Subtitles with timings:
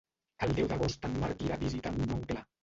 [0.45, 2.41] El deu d'agost en Marc irà a visitar mon oncle.